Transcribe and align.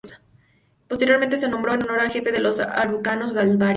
Posteriormente 0.87 1.37
se 1.37 1.47
nombró 1.47 1.75
en 1.75 1.83
honor 1.83 2.01
del 2.01 2.09
jefe 2.09 2.31
de 2.31 2.39
los 2.39 2.59
araucanos 2.59 3.33
Galvarino. 3.33 3.69